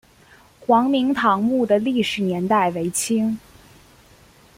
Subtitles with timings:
[0.61, 3.37] 黄明堂墓的历史年代为清。